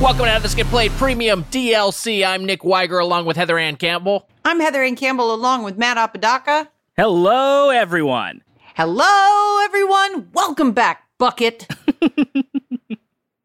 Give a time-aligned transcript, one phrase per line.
[0.00, 2.26] Welcome to Have This Get Played Premium DLC.
[2.26, 4.28] I'm Nick Weiger along with Heather Ann Campbell.
[4.44, 6.68] I'm Heather Ann Campbell along with Matt Apodaca.
[6.96, 8.42] Hello, everyone.
[8.82, 10.30] Hello, everyone.
[10.32, 11.66] Welcome back, Bucket.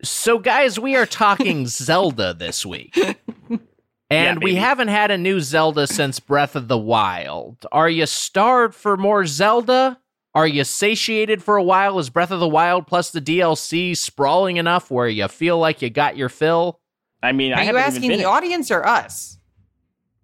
[0.06, 2.94] So, guys, we are talking Zelda this week.
[2.98, 3.60] And
[4.10, 7.66] Yeah, we haven't had a new Zelda since Breath of the Wild.
[7.72, 9.98] Are you starved for more Zelda?
[10.36, 12.00] Are you satiated for a while?
[12.00, 15.90] Is Breath of the Wild plus the DLC sprawling enough where you feel like you
[15.90, 16.82] got your fill?
[17.24, 19.38] I mean, I Are you haven't even asking been the audience or us?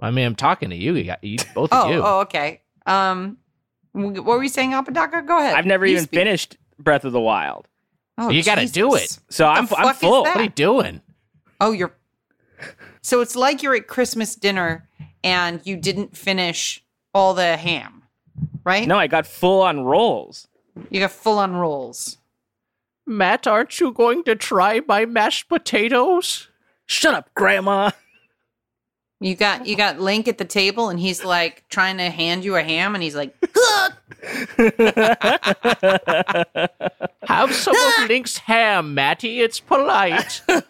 [0.02, 2.02] I mean, I'm talking to you, you, got, you both Oh, of you.
[2.04, 2.64] oh, okay.
[2.86, 3.38] Um, w-
[4.00, 5.22] what were you saying, Apodaca?
[5.22, 5.54] Go ahead.
[5.56, 6.20] I've never You even speak.
[6.20, 7.68] finished Breath of the Wild,
[8.18, 9.18] Oh, You gotta do it.
[9.30, 10.24] so I'm I'm full.
[10.24, 11.02] What are you doing?
[11.62, 11.94] Oh, you're.
[13.02, 14.88] So it's like you're at Christmas dinner
[15.24, 16.84] and you didn't finish
[17.14, 18.04] all the ham,
[18.66, 18.88] right?
[18.88, 20.48] No, I got full on rolls.
[20.90, 22.18] You got full on rolls.
[23.06, 26.48] Matt, aren't you going to try my mashed potatoes?
[26.86, 27.92] Shut up, Grandma.
[29.22, 32.56] You got you got Link at the table and he's like trying to hand you
[32.56, 33.90] a ham and he's like, "Huh."
[37.28, 39.42] Have some of Link's ham, Matty.
[39.42, 40.42] It's polite.
[40.48, 40.62] Ugh,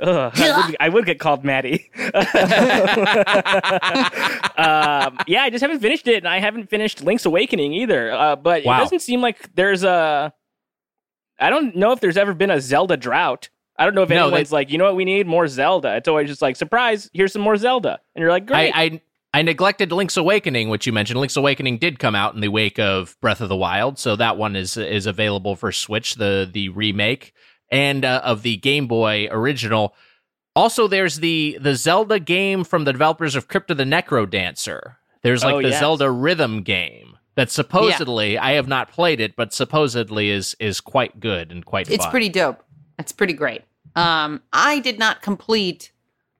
[0.00, 1.90] I, would, I would get called Maddie.
[4.56, 8.12] um, yeah, I just haven't finished it, and I haven't finished Link's Awakening either.
[8.12, 8.78] Uh, but Wow.
[8.78, 10.32] it doesn't seem like there's a.
[11.38, 13.48] I don't know if there's ever been a Zelda drought.
[13.76, 15.96] I don't know if No, anyone's like, you know what, we need more Zelda.
[15.96, 18.72] It's always just like, surprise, here's some more Zelda, and you're like, great.
[18.74, 19.00] I
[19.32, 21.18] I neglected Link's Awakening, which you mentioned.
[21.18, 24.36] Link's Awakening did come out in the wake of Breath of the Wild, so that
[24.36, 27.32] one is is available for Switch, the the remake,
[27.70, 29.94] and uh, of the Game Boy original.
[30.54, 34.96] Also, there's the the Zelda game from the developers of Crypt of the NecroDancer.
[35.22, 35.80] There's like Oh, the yes.
[35.80, 41.18] Zelda rhythm game that supposedly I have not played it, but supposedly is is quite
[41.18, 42.10] good and quite It's fun.
[42.12, 42.62] pretty dope.
[42.98, 43.62] It's pretty great.
[43.96, 45.92] Um, I did not complete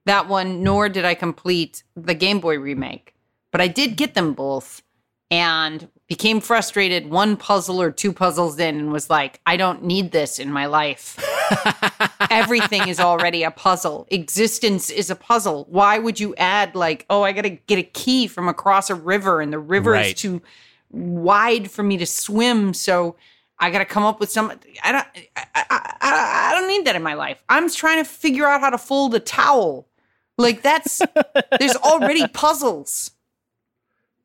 [0.06, 3.14] that one, nor did I complete the Game Boy remake,
[3.50, 4.82] but I did get them both
[5.30, 10.12] and became frustrated one puzzle or two puzzles in and was like, I don't need
[10.12, 11.18] this in my life.
[12.30, 14.06] Everything is already a puzzle.
[14.10, 15.66] Existence is a puzzle.
[15.70, 18.94] Why would you add, like, oh, I got to get a key from across a
[18.94, 20.06] river and the river Right.
[20.08, 20.42] is too
[20.90, 22.74] wide for me to swim?
[22.74, 23.16] So
[23.58, 24.50] I got to come up with some.
[24.82, 25.06] I don't.
[25.36, 25.64] I, I,
[26.00, 27.42] I, I don't need that in my life.
[27.48, 29.86] I'm trying to figure out how to fold a towel.
[30.36, 31.00] Like that's
[31.60, 33.12] there's already puzzles.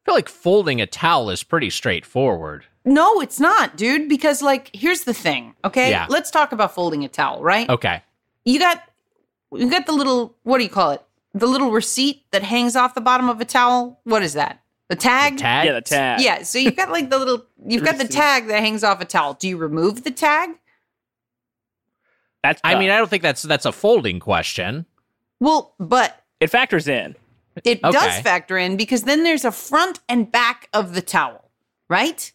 [0.04, 2.66] I feel like folding a towel is pretty straightforward.
[2.86, 4.10] No, it's not, dude.
[4.10, 5.54] Because like, here's the thing.
[5.64, 6.08] Okay, Yeah.
[6.10, 7.44] let's talk about folding a towel.
[7.44, 7.70] Right?
[7.70, 8.02] Okay.
[8.46, 8.82] You got
[9.54, 11.04] you got the little what do you call it?
[11.36, 14.00] The little receipt that hangs off the bottom of a towel.
[14.04, 14.59] What is that?
[14.90, 15.38] The tag.
[15.38, 15.66] Tag.
[15.68, 16.22] yeah, the tag.
[16.22, 16.42] Yeah.
[16.44, 19.36] So you've got like the little you've got the tag that hangs off a towel.
[19.36, 20.50] Do you remove the tag?
[22.44, 24.86] That's I mean, I don't think that's that's a folding question.
[25.40, 27.16] Well, but it factors in.
[27.66, 27.92] It Okay.
[27.92, 31.50] does factor in because then there's a front and back of the towel,
[31.90, 32.32] right?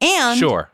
[0.00, 0.70] And Sure.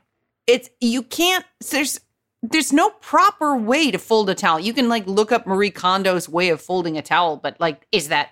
[0.46, 2.00] it's you can't there's
[2.42, 4.58] there's no proper way to fold a towel.
[4.60, 8.08] You can like look up Marie Kondo's way of folding a towel, but like is
[8.08, 8.30] that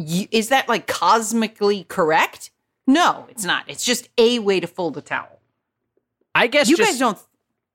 [0.00, 2.50] y- is that like cosmically correct?
[2.86, 3.64] No, it's not.
[3.68, 5.40] It's just a way to fold a towel.
[6.34, 7.18] I guess You just, guys don't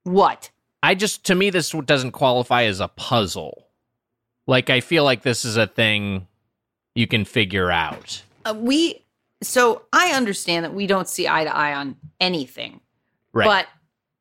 [0.03, 0.49] what?
[0.83, 3.67] I just to me this doesn't qualify as a puzzle.
[4.47, 6.27] Like I feel like this is a thing
[6.95, 8.23] you can figure out.
[8.43, 9.03] Uh, we
[9.41, 12.81] so I understand that we don't see eye to eye on anything.
[13.33, 13.45] Right.
[13.45, 13.67] But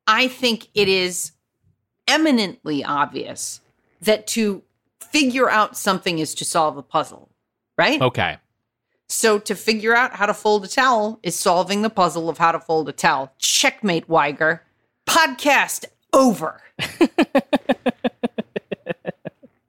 [0.07, 1.31] I think it is
[2.07, 3.61] eminently obvious
[4.01, 4.61] that to
[4.99, 7.29] figure out something is to solve a puzzle,
[7.77, 8.01] right?
[8.01, 8.37] okay.
[9.07, 12.51] So to figure out how to fold a towel is solving the puzzle of how
[12.51, 13.31] to fold a towel.
[13.37, 14.61] Checkmate, Weiger.
[15.07, 16.59] Podcast over.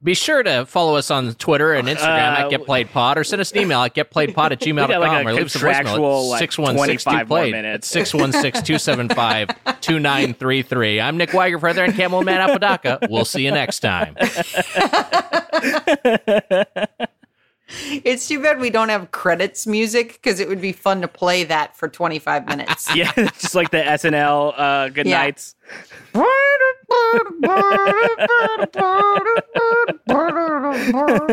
[0.03, 3.25] Be sure to follow us on Twitter and Instagram Uh, at Get Played Pod or
[3.25, 6.33] send us an email at getplayedpod at gmail.com got like or leave us a voicemail
[6.33, 7.89] at 616 25 more played minutes.
[7.89, 9.49] 616 275
[9.81, 11.01] 2933.
[11.01, 13.01] I'm Nick Weiger for Heather Ann Campbell Man Apodaca.
[13.11, 14.17] We'll see you next time.
[17.69, 21.43] It's too bad we don't have credits music because it would be fun to play
[21.45, 22.89] that for 25 minutes.
[22.95, 25.19] Yeah, just like the SNL uh, good Yeah.
[25.19, 25.55] nights.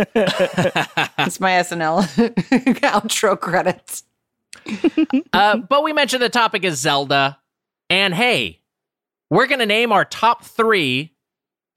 [0.05, 2.03] It's my SNL
[2.81, 4.03] outro credits.
[5.31, 7.39] Uh, but we mentioned the topic is Zelda.
[7.89, 8.61] And hey,
[9.29, 11.13] we're going to name our top three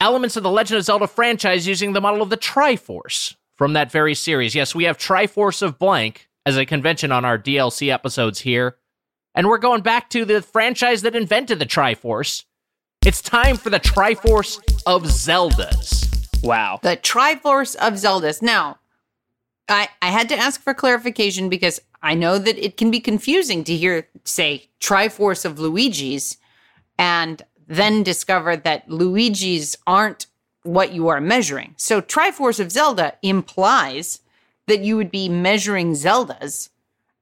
[0.01, 3.91] elements of the Legend of Zelda franchise using the model of the Triforce from that
[3.91, 4.55] very series.
[4.55, 8.77] Yes, we have Triforce of Blank as a convention on our DLC episodes here.
[9.35, 12.45] And we're going back to the franchise that invented the Triforce.
[13.05, 16.43] It's time for the Triforce of Zeldas.
[16.43, 16.81] Wow.
[16.83, 18.41] The Triforce of Zeldas.
[18.41, 18.79] Now,
[19.69, 23.65] I, I had to ask for clarification because I know that it can be confusing
[23.65, 26.39] to hear, say, Triforce of Luigi's
[26.99, 30.27] and then discover that Luigi's aren't
[30.67, 31.75] what you are measuring.
[31.77, 34.21] So, Triforce of Zelda implies
[34.67, 36.71] that you would be measuring Zeldas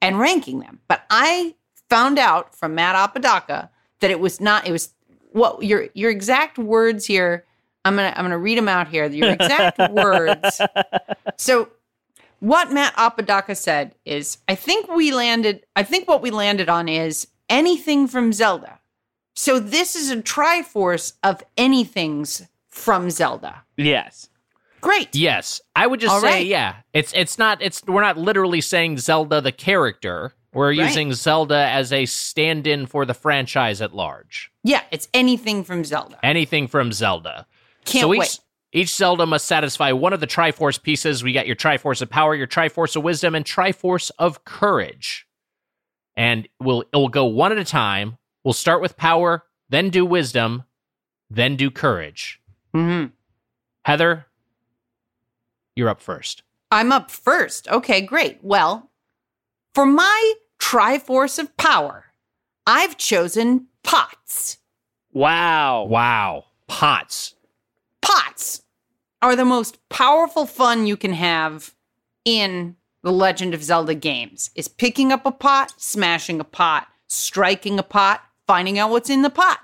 [0.00, 0.80] and ranking them.
[0.88, 1.54] But I
[1.88, 3.70] found out from Matt Apodaca
[4.00, 4.94] that it was not, it was
[5.32, 7.44] what your your exact words here.
[7.84, 9.06] I'm gonna I'm gonna read them out here.
[9.06, 10.60] Your exact words.
[11.36, 11.68] So
[12.44, 16.90] what Matt Apodaca said is, I think we landed, I think what we landed on
[16.90, 18.80] is anything from Zelda.
[19.34, 23.62] So this is a triforce of anythings from Zelda.
[23.76, 24.28] Yes.
[24.80, 25.14] Great.
[25.14, 26.46] Yes, I would just All say right.
[26.46, 26.76] yeah.
[26.92, 30.34] It's it's not it's we're not literally saying Zelda the character.
[30.52, 30.86] We're Right.
[30.86, 34.50] using Zelda as a stand-in for the franchise at large.
[34.62, 36.18] Yeah, it's anything from Zelda.
[36.22, 37.46] Anything from Zelda.
[37.86, 38.38] Can't so each wait.
[38.72, 41.24] each Zelda must satisfy one of the Triforce pieces.
[41.24, 45.26] We got your Triforce of Power, your Triforce of Wisdom, and Triforce of Courage.
[46.16, 48.18] And we'll it will go one at a time.
[48.44, 50.64] We'll start with Power, then do Wisdom,
[51.30, 52.38] then do Courage.
[52.74, 53.06] Hmm
[53.84, 54.26] Heather,
[55.76, 56.42] you're up first.
[56.70, 57.68] I'm up first.
[57.68, 58.38] Okay, great.
[58.42, 58.90] Well,
[59.74, 62.06] for my Triforce of Power,
[62.66, 64.58] I've chosen pots.
[65.12, 65.84] Wow.
[65.84, 67.34] Wow, pots.
[68.00, 68.62] pots
[69.22, 71.74] are the most powerful fun you can have
[72.24, 74.50] in the Legend of Zelda games.
[74.54, 79.22] Is picking up a pot, smashing a pot, striking a pot, finding out what's in
[79.22, 79.60] the pot.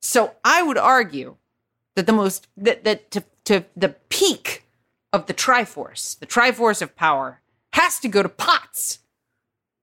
[0.00, 1.36] So I would argue
[1.96, 4.64] that the most that that to to the peak
[5.12, 7.40] of the Triforce, the Triforce of power,
[7.74, 9.00] has to go to pots.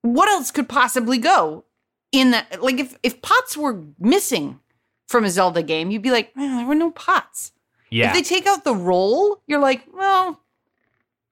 [0.01, 1.65] What else could possibly go
[2.11, 2.61] in that?
[2.61, 4.59] Like if if pots were missing
[5.07, 7.51] from a Zelda game, you'd be like, man, there were no pots.
[7.89, 8.07] Yeah.
[8.07, 10.39] If they take out the roll, you're like, well,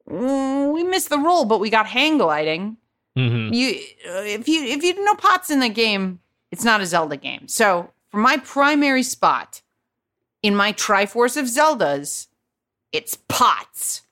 [0.09, 2.77] mm, we missed the roll, but we got hang gliding.
[3.17, 3.53] Mhm.
[3.53, 6.19] You, if you if you no pots in the game,
[6.51, 7.47] it's not a Zelda game.
[7.47, 9.61] So for my primary spot
[10.47, 12.27] in my Triforce of Zeldas,
[12.93, 14.03] it's pots.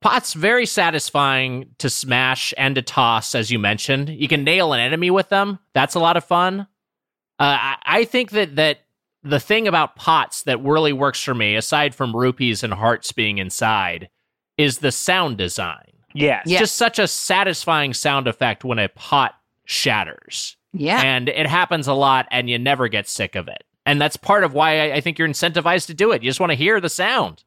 [0.00, 4.10] Pot's very satisfying to smash and to toss, as you mentioned.
[4.10, 5.58] You can nail an enemy with them.
[5.72, 6.68] That's a lot of fun.
[7.40, 8.82] Uh, I, I think that that
[9.24, 13.38] the thing about pots that really works for me, aside from rupees and hearts being
[13.38, 14.10] inside,
[14.56, 15.90] is the sound design.
[16.14, 16.44] Yes.
[16.46, 16.60] Yeah.
[16.60, 19.34] Just such a satisfying sound effect when a pot
[19.64, 20.56] shatters.
[20.72, 21.02] Yeah.
[21.02, 23.64] And it happens a lot, and you never get sick of it.
[23.86, 26.22] And that's part of why I, I think you're incentivized to do it.
[26.22, 27.44] You just want to hear the sound.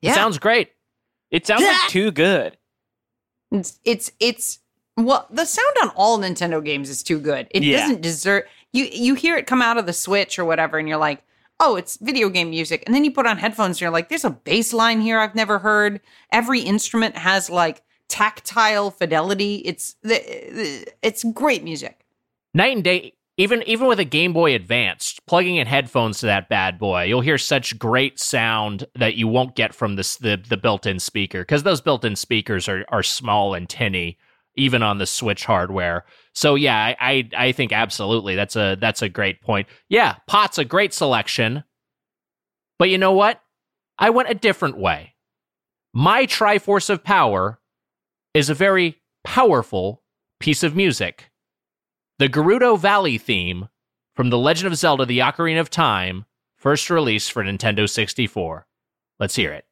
[0.00, 0.12] yeah.
[0.12, 0.70] It sounds great.
[1.30, 2.56] It sounds like too good.
[3.50, 4.58] It's it's it's
[4.96, 7.48] well, the sound on all Nintendo games is too good.
[7.50, 7.80] It Yeah.
[7.82, 10.96] doesn't deserve you you hear it come out of the Switch or whatever, and you're
[10.98, 11.22] like,
[11.58, 12.82] oh, it's video game music.
[12.86, 15.34] And then you put on headphones and you're like, there's a bass line here I've
[15.34, 16.00] never heard.
[16.32, 19.56] Every instrument has like tactile fidelity.
[19.56, 22.04] It's it's great music.
[22.54, 26.48] night and day even even with a game boy advance plugging in headphones to that
[26.48, 30.56] bad boy you'll hear such great sound that you won't get from this the, the
[30.56, 34.18] built-in speaker because those built-in speakers are, are small and tinny
[34.56, 36.04] even on the switch hardware.
[36.34, 39.66] So yeah I, I i think absolutely that's a that's a great point.
[39.88, 41.64] Yeah pot's a great selection
[42.78, 43.42] but you know what?
[43.98, 45.14] I went a different way.
[45.92, 47.60] My triforce of power
[48.32, 50.02] is a very powerful
[50.38, 51.29] piece of music
[52.20, 53.70] the Gerudo Valley theme
[54.14, 58.66] from The Legend of Zelda The Ocarina of Time, first released for Nintendo 64.
[59.18, 59.64] Let's hear it.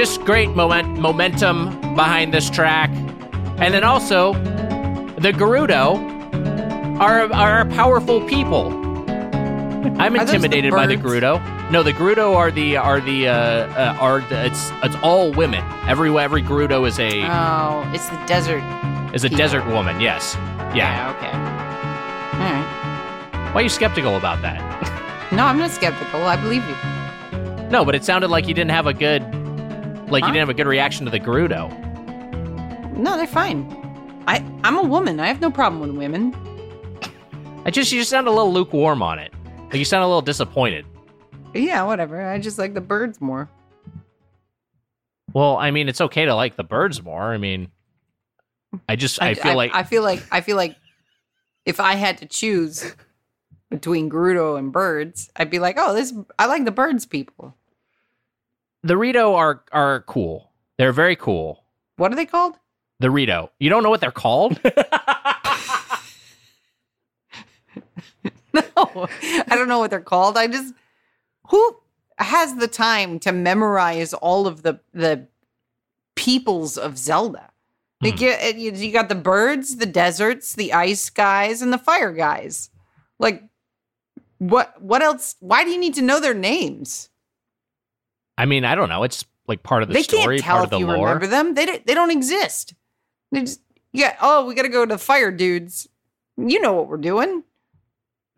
[0.00, 2.88] Just great moment momentum behind this track.
[3.58, 5.98] And then also, the Gerudo
[6.98, 8.68] are are powerful people.
[10.00, 10.96] I'm those the intimidated by the?
[10.96, 11.38] Gerudo.
[11.70, 15.62] No, the Gerudo are the are the uh, uh, are the, it's it's all women.
[15.86, 18.64] Every every Gerudo is a Oh, it's the desert.
[19.12, 19.36] is a people.
[19.36, 20.00] desert woman.
[20.00, 20.34] Yes.
[20.74, 21.14] Yeah.
[21.14, 21.28] okay.
[22.40, 23.52] All right.
[23.52, 24.64] Why are you skeptical about that?
[25.30, 26.22] No, I'm not skeptical.
[26.24, 27.68] I believe you.
[27.68, 29.22] No, but it sounded like you didn't have a good
[30.10, 30.28] like Huh?
[30.28, 31.68] you didn't have a good reaction to the Gerudo.
[32.96, 33.64] No, they're fine.
[34.26, 35.20] I I'm a woman.
[35.20, 36.34] I have no problem with women.
[37.64, 39.32] I just you just sound a little lukewarm on it.
[39.64, 40.84] Like you sound a little disappointed.
[41.54, 42.24] Yeah, whatever.
[42.24, 43.48] I just like the birds more.
[45.32, 47.32] Well, I mean, it's okay to like the birds more.
[47.32, 47.70] I mean,
[48.88, 50.76] I just I, feel like I feel like I feel like
[51.64, 52.94] if I had to choose
[53.70, 57.56] between Gerudo and birds, I'd be like, oh, this I like the birds people.
[58.82, 60.50] The Rito are are cool.
[60.78, 61.64] They're very cool.
[61.96, 62.56] What are they called?
[63.00, 63.50] The Rito.
[63.58, 64.60] You don't know what they're called?
[68.52, 70.36] No, I don't know what they're called.
[70.36, 70.74] I just
[71.50, 71.76] who
[72.18, 75.28] has the time to memorize all of the the
[76.16, 77.50] peoples of Zelda?
[78.02, 78.24] Like Hmm.
[78.24, 82.70] you, you, you got the birds, the deserts, the ice guys, and the fire guys.
[83.20, 83.44] Like
[84.38, 84.80] what?
[84.82, 85.36] What else?
[85.40, 87.09] Why do you need to know their names?
[88.40, 89.02] I mean, I don't know.
[89.02, 91.06] It's like part of the they story, can't tell part if of the you lore.
[91.06, 91.54] remember them.
[91.54, 92.74] They don't, they don't exist.
[93.32, 93.60] They just
[93.92, 94.16] yeah.
[94.20, 95.88] Oh, we got to go to fire dudes.
[96.36, 97.42] You know what we're doing.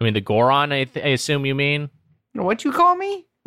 [0.00, 0.73] I mean, the Goron.
[0.73, 1.88] I, th- I assume you mean.
[2.35, 3.26] What you call me?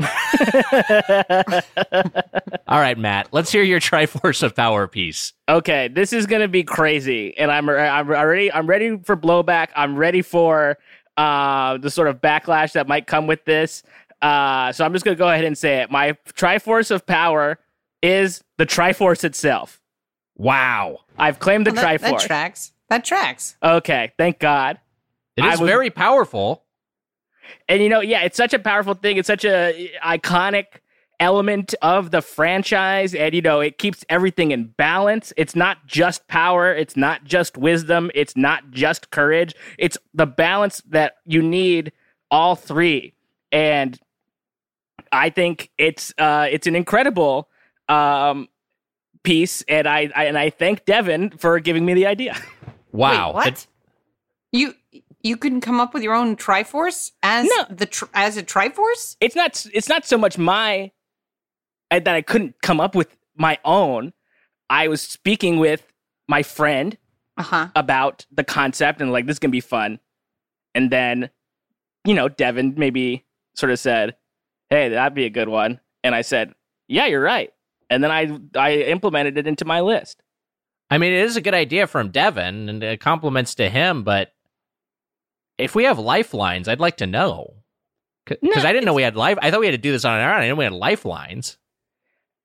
[2.68, 3.30] All right, Matt.
[3.32, 5.34] Let's hear your Triforce of Power piece.
[5.50, 9.70] okay, this is gonna be crazy, and I'm I'm already I'm ready for blowback.
[9.76, 10.78] I'm ready for
[11.18, 13.84] uh, the sort of backlash that might come with this.
[14.26, 15.92] Uh, so I'm just gonna go ahead and say it.
[15.92, 17.60] My Triforce of Power
[18.02, 19.80] is the Triforce itself.
[20.36, 22.72] Wow, I've claimed the Well, that, that tracks.
[22.90, 23.56] That tracks.
[23.62, 24.80] okay, thank God.
[25.38, 26.64] It is was- very powerful.
[27.70, 29.18] And you know, yeah, it's such a powerful thing.
[29.18, 30.66] It's such a iconic
[31.20, 35.32] element of the franchise and you know, it keeps everything in balance.
[35.38, 39.54] It's not just power, it's not just wisdom, it's not just courage.
[39.78, 41.92] It's the balance that you need
[42.32, 43.14] all three.
[43.52, 44.00] And
[45.12, 47.50] I think it's uh it's an incredible
[47.90, 48.48] um
[49.24, 52.36] piece and I, I and I thank Devin for giving me the idea.
[52.92, 53.34] Wow.
[53.34, 53.68] Wait, what?
[54.54, 54.74] you
[55.22, 57.66] you couldn't come up with your own Triforce as No.
[57.76, 59.18] the tr- as a Triforce?
[59.20, 60.92] it's not it's not so much my
[61.92, 64.14] uh, that I couldn't come up with my own.
[64.70, 65.92] I was speaking with
[66.30, 66.98] my friend
[67.36, 67.68] Uh huh.
[67.76, 70.00] about the concept and like this is gonna be fun,
[70.74, 71.30] and then
[72.06, 74.16] you know Devin maybe sort of said,
[74.70, 76.54] "Hey, that'd be a good one," and I said,
[76.88, 77.52] "Yeah, you're right,"
[77.90, 80.22] and then I I implemented it into my list.
[80.90, 84.04] I mean, it is a good idea from Devin, and uh, compliments to him.
[84.04, 84.34] But
[85.58, 87.56] if we have lifelines, I'd like to know
[88.26, 89.38] because No, I didn't know we had life.
[89.42, 90.38] I thought we had to do this on our own.
[90.38, 91.58] I didn't know we had lifelines.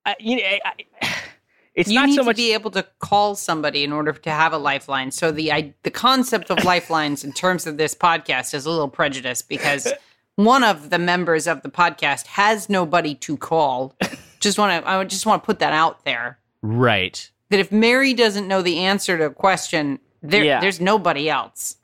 [0.04, 0.60] I, you know, I,
[1.02, 1.14] I,
[1.74, 4.52] it's you not need so to be able to call somebody in order to have
[4.52, 5.10] a lifeline.
[5.10, 8.88] So the I, the concept of lifelines in terms of this podcast is a little
[8.88, 9.92] prejudiced because
[10.44, 13.94] one of the members of the podcast has nobody to call.
[14.40, 17.30] Just want to I just want to put that out there Right.
[17.50, 20.60] that if Mary doesn't know the answer to a question, there Yeah.
[20.60, 21.76] there's nobody else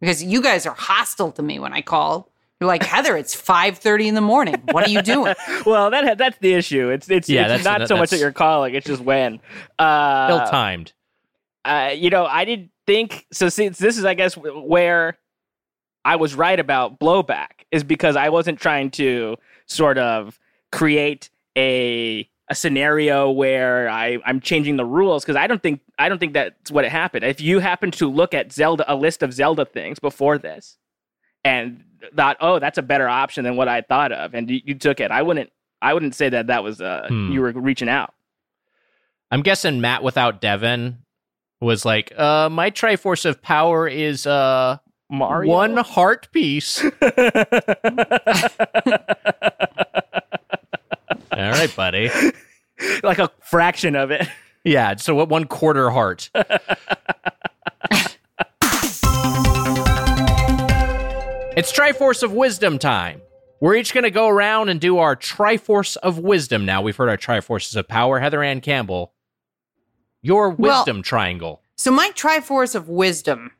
[0.00, 2.30] because you guys are hostile to me when I call.
[2.60, 4.62] You're like Heather, it's five thirty in the morning.
[4.72, 5.34] What are you doing?
[5.66, 6.90] well, that that's the issue.
[6.90, 9.02] It's it's, Yeah, it's that's- not that- so much that that's- you're calling; it's just
[9.02, 9.40] when.
[9.78, 10.92] Uh, Ill timed.
[11.64, 13.48] uh, you know, I didn't think so.
[13.48, 15.16] See, this is, I guess, where
[16.04, 19.36] I was right about blowback is because I wasn't trying to
[19.66, 20.38] sort of
[20.70, 26.08] create a a scenario where I I'm changing the rules because I don't think I
[26.08, 27.24] don't think that's what it happened.
[27.24, 30.76] If you happen to look at Zelda a list of Zelda things before this
[31.44, 31.82] and
[32.16, 35.00] thought, oh, that's a better option than what I thought of, and you, you took
[35.00, 35.50] it, I wouldn't
[35.80, 37.32] I wouldn't say that that was uh Hmm.
[37.32, 38.12] you were reaching out.
[39.30, 40.98] I'm guessing Matt without Devin
[41.60, 44.78] was like, uh, my Triforce of Power is uh
[45.12, 46.82] Mario one heart piece.
[46.82, 46.90] All
[51.50, 52.10] right, buddy.
[53.02, 54.26] like a fraction of it.
[54.64, 56.30] Yeah, so what one quarter heart.
[61.56, 63.20] it's Triforce of Wisdom time.
[63.60, 66.82] We're each going to go around and do our Triforce of Wisdom now.
[66.82, 68.18] We've heard our Triforces of Power.
[68.18, 69.12] Heather Ann Campbell,
[70.22, 71.60] your Well- wisdom triangle.
[71.76, 73.52] So my Triforce of Wisdom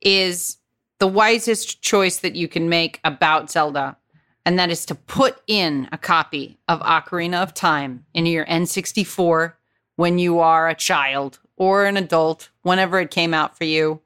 [0.00, 0.58] is
[0.98, 3.96] the wisest choice that you can make about Zelda,
[4.44, 9.54] and that is to put in a copy of Ocarina of Time into your N64
[9.96, 14.00] when you are a child or an adult, whenever it came out for you.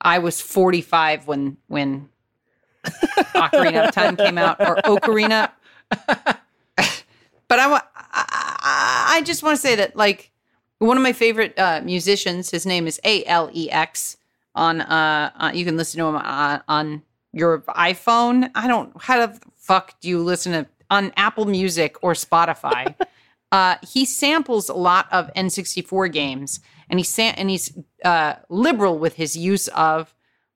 [0.00, 2.08] I was 45 when when
[2.84, 5.50] Ocarina of Time came out, or Ocarina.
[5.90, 10.30] but I, wa- I, I just want to say that, like,
[10.78, 14.17] one of my favorite uh, musicians, his name is A L E X.
[14.58, 18.50] On, uh, uh, you can listen to him on, on your iPhone.
[18.56, 18.92] I don't.
[19.00, 22.92] How the fuck do you listen to on Apple Music or Spotify?
[23.52, 26.58] uh, he samples a lot of N64 games,
[26.90, 30.12] and he's sam- and he's uh, liberal with his use of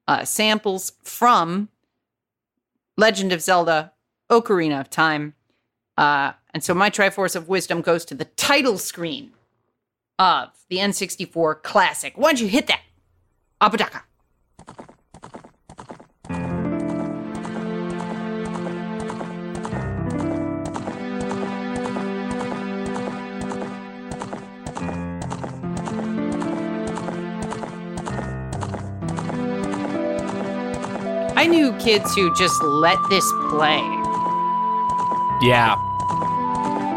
[0.08, 1.68] uh, samples from
[2.96, 3.92] Legend of Zelda:
[4.28, 5.34] Ocarina of Time.
[5.96, 9.30] Uh, and so my Triforce of Wisdom goes to the title screen
[10.18, 12.14] of the N64 classic.
[12.16, 12.80] Why don't you hit that?
[13.62, 14.02] Apodaca.
[31.34, 33.80] I knew kids who just let this play,
[35.40, 35.76] Yeah.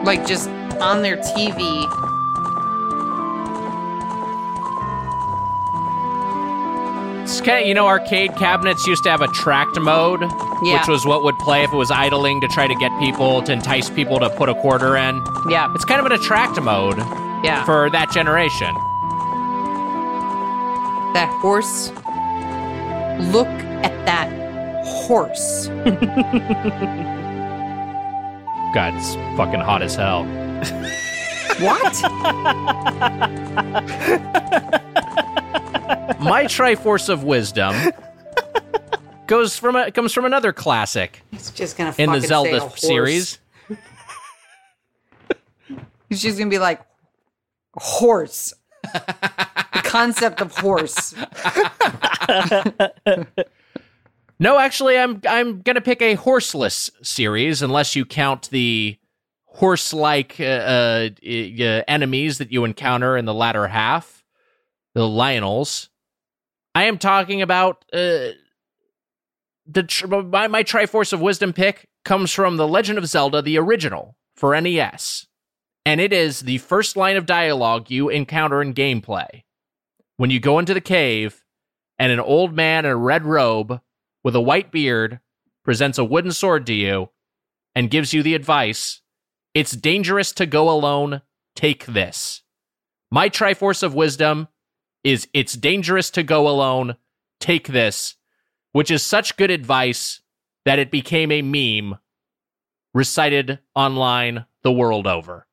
[0.04, 0.50] like just
[0.82, 1.88] on their TV.
[7.46, 10.22] Kind of, you know, arcade cabinets used to have attract mode,
[10.64, 10.80] Yeah.
[10.80, 13.52] which was what would play if it was idling to try to get people, to
[13.54, 15.24] entice people to put a quarter in.
[15.48, 16.98] Yeah, It's kind of an attract mode
[17.44, 17.64] yeah.
[17.66, 18.74] for that generation.
[21.14, 21.92] that horse.
[23.32, 24.28] Look at that
[24.86, 25.68] horse.
[28.74, 30.26] God, it's fucking hot as hell.
[31.62, 31.94] What?
[36.26, 37.76] My Triforce of Wisdom
[39.28, 42.60] goes from a, comes from another classic He's just gonna in the fucking say a
[42.60, 43.40] Zelda series.
[46.10, 46.82] He's just gonna be like
[47.76, 48.54] horse.
[48.94, 51.14] the concept of horse.
[54.38, 58.98] No, actually, I'm I'm gonna pick a horseless series, unless you count the
[59.46, 64.26] horse-like uh, uh, uh, enemies that you encounter in the latter half,
[64.94, 65.88] the Lynels.
[66.76, 68.36] I am talking about uh,
[69.66, 73.58] the tr- my my Triforce of Wisdom pick comes from the Legend of Zelda, the
[73.58, 75.26] original for NES,
[75.86, 79.44] and it is the first line of dialogue you encounter in gameplay
[80.18, 81.44] when you go into the cave,
[81.98, 83.80] and an old man in a red robe
[84.24, 85.20] with a white beard
[85.64, 87.10] presents a wooden sword to you
[87.74, 89.02] and gives you the advice
[89.56, 91.22] it's dangerous to go alone.
[91.56, 92.44] Take this.
[93.10, 94.50] My Triforce of Wisdom
[95.06, 96.98] is it's dangerous to go alone.
[97.40, 98.16] Take this,
[98.74, 100.20] which is such good advice
[100.66, 102.00] that it became a meme
[102.94, 105.46] recited online the world over.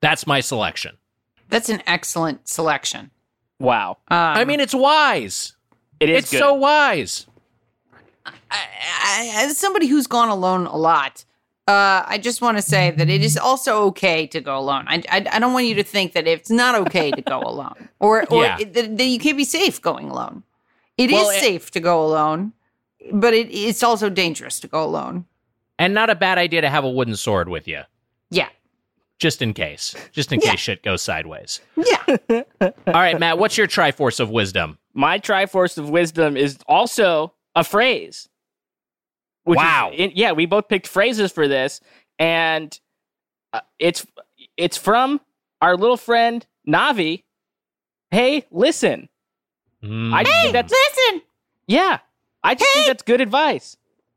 [0.00, 0.96] That's my selection.
[1.48, 3.10] That's an excellent selection.
[3.60, 3.98] Wow.
[4.08, 5.54] Um, I mean, it's wise.
[6.00, 6.38] It is It's good.
[6.40, 7.26] so wise.
[8.26, 11.24] I, I, as somebody who's gone alone a lot,
[11.66, 14.84] uh, I just want to say that it is also okay to go alone.
[14.86, 17.88] I, I, I don't want you to think that it's not okay to go alone,
[18.00, 18.58] or or Yeah.
[18.60, 20.42] it- that, that you can't be safe going alone.
[20.98, 22.52] It is Well, it- safe to go alone,
[23.12, 25.24] but it, it's also dangerous to go alone.
[25.78, 27.82] And not a bad idea to have a wooden sword with you,
[28.30, 28.48] Yeah,
[29.18, 29.94] just in case.
[30.12, 30.50] Just in Yeah.
[30.52, 31.60] case shit goes sideways.
[31.76, 32.42] yeah.
[32.60, 34.78] All right, Matt, what's your Triforce of Wisdom?
[34.92, 38.28] My Triforce of Wisdom is also a phrase.
[39.44, 39.90] Which is- Wow.
[39.92, 41.80] in- yeah, we both picked phrases for this,
[42.18, 42.78] and
[43.52, 44.06] uh, it's
[44.56, 45.20] it's from
[45.60, 47.22] our little friend Navi.
[48.10, 49.08] Hey, listen.
[49.82, 50.12] Mm.
[50.14, 51.22] I just think that's Listen,
[51.66, 51.98] yeah.
[52.42, 53.76] I just think that's good advice.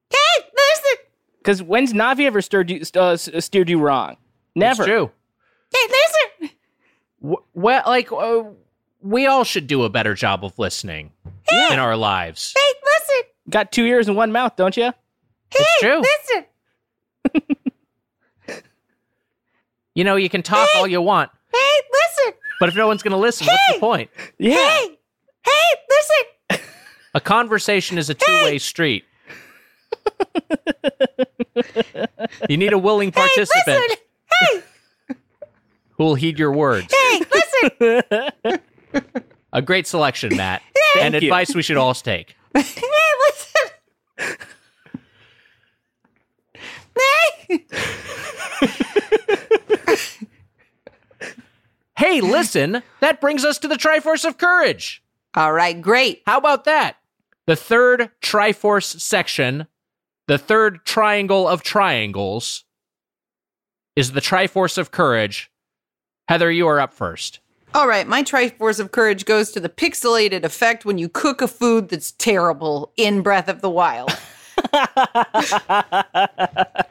[0.10, 1.06] hey, listen,
[1.40, 4.12] Because when's Navi ever steered you, uh, steered you wrong?
[4.12, 4.20] It's
[4.56, 4.86] Never.
[4.86, 5.12] true.
[5.74, 5.80] hey,
[6.42, 6.58] listen.
[7.22, 8.44] W- Well, like, uh,
[9.02, 11.12] we all should do a better job of listening
[11.72, 12.54] in our lives.
[12.58, 13.30] Hey, listen.
[13.50, 14.94] Got two ears and one mouth, don't you?
[15.54, 16.02] It's true.
[16.02, 16.46] Listen.
[19.96, 22.34] You know, you can talk all you want, Hey, listen.
[22.60, 24.12] but if no one's going to listen, what's the point?
[24.38, 24.54] Yeah.
[24.54, 24.96] Hey,
[25.44, 25.52] hey,
[25.90, 26.26] listen.
[27.16, 29.06] A conversation is a two way street.
[32.48, 33.98] you need a willing participant Listen.
[34.52, 34.62] Hey,
[35.94, 36.94] who will heed your words.
[36.94, 38.04] hey, listen.
[39.52, 40.62] A great selection, Matt,
[41.00, 41.30] and Thank you.
[41.30, 42.36] advice we should all take.
[42.54, 42.62] Hey,
[44.20, 44.38] listen.
[47.48, 47.66] Hey.
[51.98, 55.02] Hey, listen, that brings us to the Triforce of Courage.
[55.36, 56.22] All right, great.
[56.28, 56.98] How about that?
[57.48, 59.66] The third Triforce section,
[60.28, 62.66] the third triangle of triangles,
[63.96, 65.50] is the Triforce of Courage.
[66.28, 67.40] Heather, you are up first.
[67.74, 71.48] All right, my Triforce of Courage goes to the pixelated effect when you cook a
[71.48, 74.16] food that's terrible in Breath of the Wild.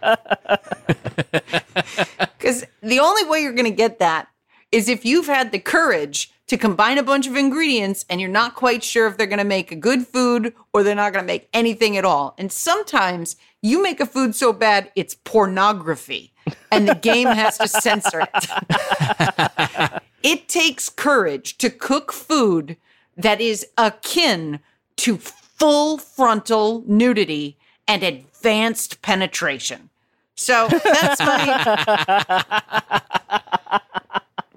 [2.38, 4.28] Because the only way you're going to get that
[4.72, 8.54] is if you've had the courage to combine a bunch of ingredients and you're not
[8.54, 11.26] quite sure if they're going to make a good food or they're not going to
[11.26, 12.34] make anything at all.
[12.38, 16.32] And sometimes you make a food so bad it's pornography
[16.70, 20.02] and the game has to censor it.
[20.22, 22.76] it takes courage to cook food
[23.16, 24.60] that is akin
[24.96, 27.56] to full frontal nudity
[27.88, 29.90] and advanced penetration.
[30.36, 32.42] So that's my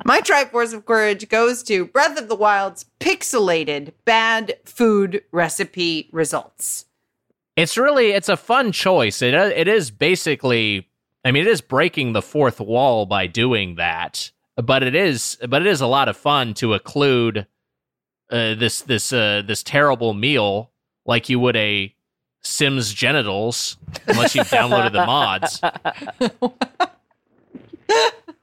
[0.05, 6.85] my Triforce of Courage goes to Breath of the Wild's pixelated bad food recipe results.
[7.55, 9.21] It's really it's a fun choice.
[9.21, 10.89] It it is basically
[11.23, 15.61] I mean it is breaking the fourth wall by doing that, but it is but
[15.61, 17.45] it is a lot of fun to occlude
[18.29, 20.71] uh, this this uh, this terrible meal
[21.05, 21.95] like you would a
[22.41, 25.59] Sims genitals unless you've downloaded the mods.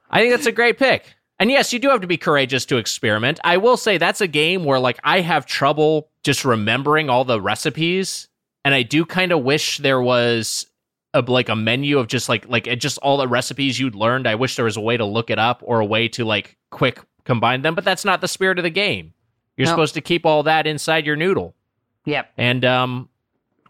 [0.09, 1.15] I think that's a great pick.
[1.39, 3.39] And yes, you do have to be courageous to experiment.
[3.43, 7.39] I will say that's a game where like I have trouble just remembering all the
[7.41, 8.27] recipes
[8.65, 10.65] and I do kind of wish there was
[11.13, 14.27] a, like a menu of just like like just all the recipes you'd learned.
[14.27, 16.57] I wish there was a way to look it up or a way to like
[16.71, 19.13] quick combine them, but that's not the spirit of the game.
[19.57, 19.73] You're Nope.
[19.73, 21.55] supposed to keep all that inside your noodle.
[22.05, 22.31] Yep.
[22.37, 23.09] And um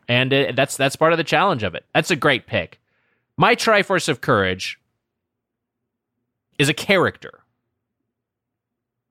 [0.07, 1.85] and it, that's that's part of the challenge of it.
[1.93, 2.79] That's a great pick.
[3.37, 4.79] My Triforce of Courage
[6.57, 7.41] is a character.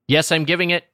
[0.09, 0.85] Yes, I'm giving it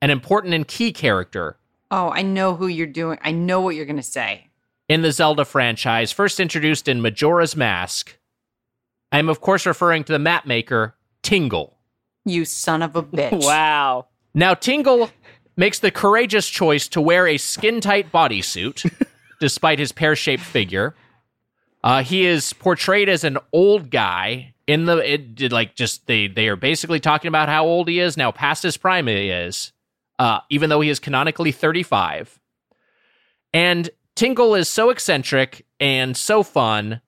[0.00, 1.56] an important and key character
[1.90, 3.18] Oh, I know who you're doing.
[3.22, 4.48] I know what you're going to say.
[4.90, 8.18] in the Zelda franchise, first introduced in Majora's Mask.
[9.10, 11.78] I am, of course, referring to the map maker, Tingle.
[12.26, 13.42] You son of a bitch.
[13.46, 14.08] Wow.
[14.34, 15.08] Now, Tingle
[15.58, 18.90] makes the courageous choice to wear a skin tight bodysuit,
[19.40, 20.94] despite his pear shaped figure.
[21.84, 26.28] Uh, he is portrayed as an old guy in the it did like just they
[26.28, 29.72] they are basically talking about how old he is now past his prime he is
[30.18, 32.38] uh, even though he is canonically 35
[33.54, 37.00] and tingle is so eccentric and so fun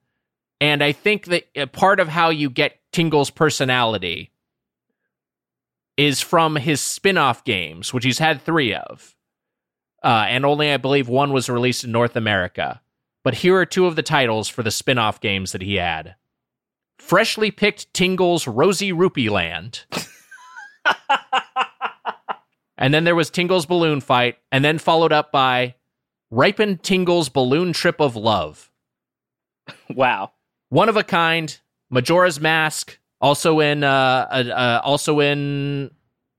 [0.61, 4.31] and i think that uh, part of how you get tingle's personality
[6.07, 9.15] is from his spin-off games which he's had three of.
[10.03, 12.81] Uh, and only i believe one was released in north america.
[13.23, 16.15] But here are two of the titles for the spin-off games that he had.
[16.99, 19.85] Freshly picked tingle's rosy rupee land.
[22.81, 25.75] And then there was tingle's balloon fight and then followed up by
[26.31, 28.73] ripened tingle's balloon trip of love.
[29.91, 30.33] Wow.
[30.71, 31.61] one of a kind
[31.91, 33.89] majora's mask also in uh,
[34.31, 35.91] uh, uh also in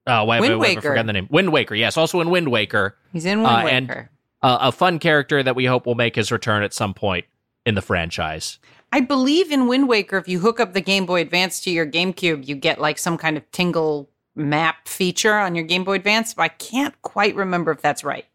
[0.07, 0.81] oh wait, Wind wait, I Waker.
[0.89, 3.87] forgot the name wind waker yes also in wind waker He's in Uh, Wind and-
[3.89, 4.09] Waker.
[4.41, 7.25] uh, a fun character that we hope will make his return at some point
[7.65, 8.59] in the franchise
[8.93, 11.85] I believe in Wind Waker, if you hook up the Game Boy Advance to your
[11.85, 16.33] GameCube, you get like some kind of tingle map feature on your Game Boy Advance.
[16.33, 18.25] But I can't quite remember if that's right.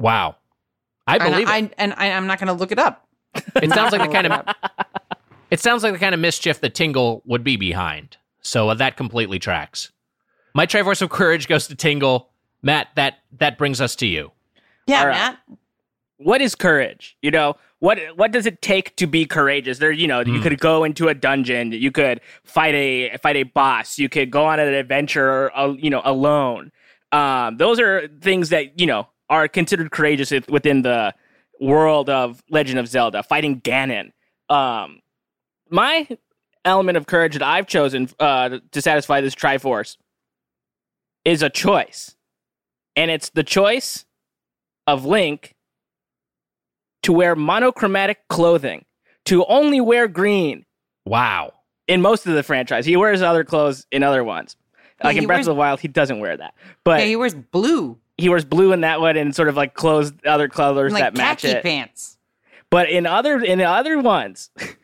[0.00, 0.34] wow
[1.06, 1.52] i And believe it.
[1.52, 3.06] I, and I, I'm not going to look it up.
[3.62, 4.46] It sounds like the kind of
[5.50, 8.16] it sounds like the kind of mischief that Tingle would be behind.
[8.42, 9.90] So uh, that completely tracks.
[10.54, 12.28] My Triforce of Courage goes to Tingle.
[12.62, 14.32] Matt, that that brings us to you.
[14.86, 15.14] Yeah, All right.
[15.14, 15.38] Matt.
[16.18, 17.16] What is courage?
[17.22, 19.78] You know, what what does it take to be courageous?
[19.78, 20.42] There, you know, you Hmm.
[20.42, 24.44] could go into a dungeon, you could fight a fight a boss, you could go
[24.44, 26.72] on an adventure, uh, you know, alone.
[27.12, 31.14] Um, those are things that you know are considered courageous within the
[31.60, 33.22] world of Legend of Zelda.
[33.22, 34.12] Fighting Ganon.
[34.50, 35.00] Um,
[35.70, 36.08] my
[36.64, 39.96] element of courage that I've chosen uh, to satisfy this Triforce
[41.24, 42.16] is a choice,
[42.96, 44.04] and it's the choice
[44.86, 45.54] of Link
[47.02, 48.84] to wear monochromatic clothing,
[49.26, 50.64] to only wear green
[51.06, 51.54] Wow.
[51.88, 52.84] in most of the franchise.
[52.84, 54.56] He wears other clothes in other ones.
[55.02, 56.54] Like in Breath wears- of the Wild, he doesn't wear that.
[56.84, 59.72] But yeah, he wears blue, he wears blue in that one and sort of like
[59.72, 61.62] clothes other colors like that match it.
[61.62, 62.18] pants.
[62.70, 64.50] But in other in the other ones,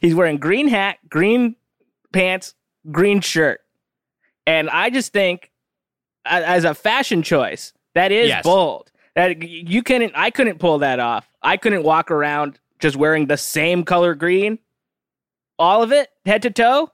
[0.00, 1.56] he's wearing green hat, green
[2.12, 2.54] pants,
[2.90, 3.60] green shirt.
[4.46, 5.50] And I just think
[6.24, 8.44] as a fashion choice, that is Yes.
[8.44, 8.90] bold.
[9.16, 11.28] That you couldn't I couldn't pull that off.
[11.42, 14.58] I couldn't walk around just wearing the same color green.
[15.58, 16.90] All of it, head to toe.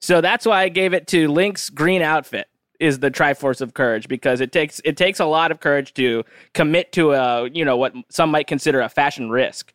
[0.00, 2.48] So that's why I gave it to Link's green outfit
[2.80, 6.24] is the Triforce of Courage because it takes it takes a lot of courage to
[6.54, 9.72] commit to a you know what some might consider a fashion risk.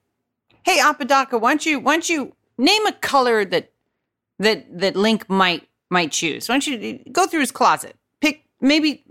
[0.63, 3.72] Hey, Apodaca, why don't you why don't you name a color that
[4.39, 6.48] that that Link might might choose.
[6.50, 7.95] Why don't you go through his closet?
[8.22, 9.04] Pick maybe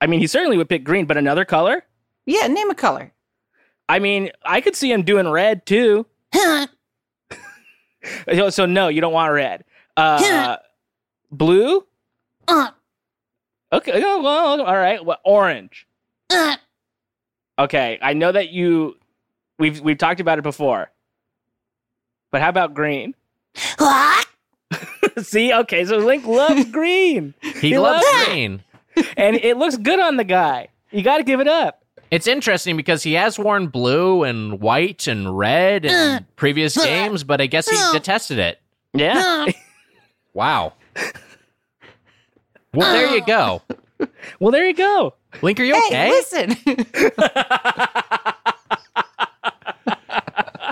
[0.00, 1.84] I mean, he certainly would pick green, but another color.
[2.26, 3.12] yeah, name a color.
[3.88, 6.06] I mean, I could see him doing red too.
[6.34, 6.66] So,
[8.50, 9.64] so no, you don't want red.
[9.96, 10.56] Uh,
[11.30, 11.84] blue.
[12.48, 12.70] Uh,
[13.72, 14.02] Okay.
[14.04, 15.04] oh, Well, all right.
[15.04, 15.86] Well, orange.
[16.30, 16.56] uh,
[17.58, 17.98] Okay.
[18.02, 18.96] I know that you.
[19.58, 20.90] We've we've talked about it before.
[22.30, 23.14] But how about green?
[23.78, 24.26] what?
[25.22, 28.62] See, okay, so Link loves green, He, He loves loves green.
[29.16, 30.68] and it looks good on the guy.
[30.90, 31.82] You got to give it up.
[32.10, 36.20] It's interesting because he has worn blue and white and red in uh.
[36.36, 36.84] previous uh.
[36.84, 37.92] games, but I guess he uh.
[37.92, 38.60] detested it.
[38.94, 39.46] Yeah.
[40.34, 40.72] Wow.
[42.72, 43.60] Well, there you go.
[44.40, 45.12] well, there you go.
[45.42, 46.08] Link, are you Hey, okay?
[46.08, 46.56] listen.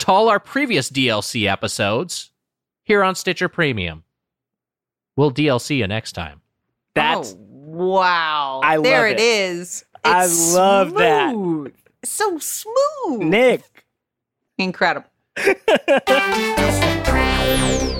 [0.00, 2.32] to all our previous DLC episodes
[2.82, 4.04] here on Stitcher Premium.
[5.16, 6.42] We'll DLC you next time.
[6.42, 6.44] Oh.
[6.94, 7.38] That's oh,
[7.78, 8.60] wow.
[8.62, 9.18] I there it.
[9.18, 9.84] it is.
[10.04, 11.72] I It's love that.
[12.04, 13.20] So smooth.
[13.20, 13.62] Nick.
[14.58, 15.08] Incredible.